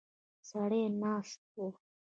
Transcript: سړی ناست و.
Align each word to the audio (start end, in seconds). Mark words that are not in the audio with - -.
سړی 0.49 0.83
ناست 1.01 1.39
و. 1.57 1.57